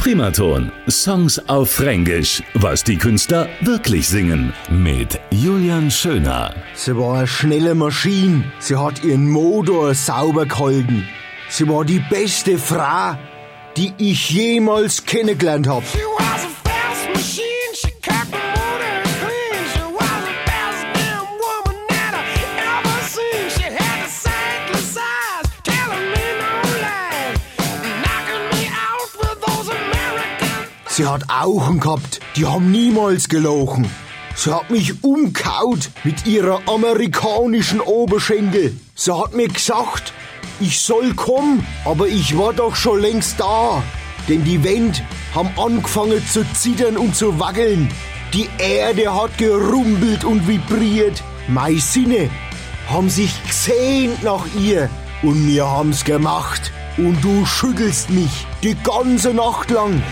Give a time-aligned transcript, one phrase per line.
[0.00, 0.72] Primaton.
[0.88, 2.42] Songs auf Fränkisch.
[2.54, 4.54] Was die Künstler wirklich singen.
[4.70, 6.54] Mit Julian Schöner.
[6.72, 8.44] Sie war eine schnelle Maschine.
[8.60, 11.06] Sie hat ihren Motor sauber gehalten.
[11.50, 13.18] Sie war die beste Frau,
[13.76, 15.84] die ich jemals kennengelernt habe.
[30.92, 33.88] Sie hat Augen gehabt, die haben niemals gelogen.
[34.34, 38.76] Sie hat mich umkaut mit ihrer amerikanischen Oberschenkel.
[38.96, 40.12] Sie hat mir gesagt,
[40.58, 43.84] ich soll kommen, aber ich war doch schon längst da.
[44.28, 44.98] Denn die Wände
[45.32, 47.88] haben angefangen zu zittern und zu wackeln.
[48.34, 51.22] Die Erde hat gerumpelt und vibriert.
[51.46, 52.30] Meine Sinne
[52.88, 54.90] haben sich gesehnt nach ihr.
[55.22, 56.72] Und wir haben's gemacht.
[56.96, 60.02] Und du schüttelst mich die ganze Nacht lang.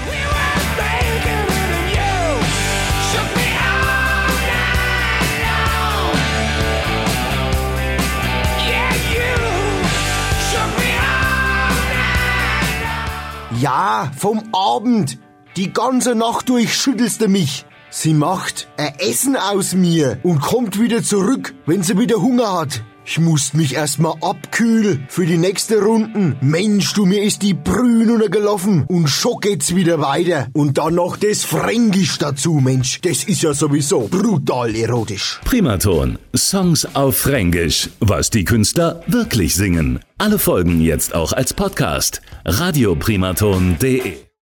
[13.60, 15.18] Ja, vom Abend.
[15.56, 17.66] Die ganze Nacht durch schüttelst du mich.
[17.90, 22.82] Sie macht ein Essen aus mir und kommt wieder zurück, wenn sie wieder Hunger hat.
[23.10, 26.37] Ich muss mich erstmal abkühlen für die nächste Runden.
[26.42, 30.48] Mensch, du, mir ist die Brühen untergelaufen und schon geht's wieder weiter.
[30.52, 33.00] Und dann noch das Fränkisch dazu, Mensch.
[33.00, 35.40] Das ist ja sowieso brutal erotisch.
[35.46, 36.18] Primaton.
[36.37, 37.88] Songs auf Fränkisch.
[38.00, 40.00] Was die Künstler wirklich singen.
[40.18, 42.20] Alle Folgen jetzt auch als Podcast.
[42.45, 44.27] Radioprimaton.de